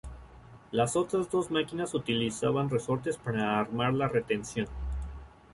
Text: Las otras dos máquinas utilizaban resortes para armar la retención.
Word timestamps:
Las 0.71 0.95
otras 0.95 1.29
dos 1.29 1.51
máquinas 1.51 1.93
utilizaban 1.93 2.71
resortes 2.71 3.17
para 3.17 3.59
armar 3.59 3.93
la 3.93 4.07
retención. 4.07 4.65